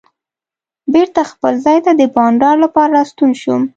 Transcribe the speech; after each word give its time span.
بېرته 0.93 1.21
خپل 1.31 1.53
ځای 1.65 1.77
ته 1.85 1.91
د 1.99 2.01
بانډار 2.15 2.55
لپاره 2.65 2.91
راستون 2.97 3.31
شوم. 3.41 3.61